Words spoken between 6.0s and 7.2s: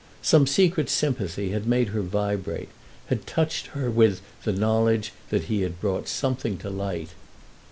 something to light.